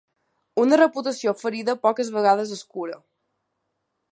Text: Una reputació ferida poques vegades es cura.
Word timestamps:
Una 0.61 0.77
reputació 0.79 1.33
ferida 1.41 1.77
poques 1.83 2.09
vegades 2.17 2.57
es 2.57 2.65
cura. 2.77 2.99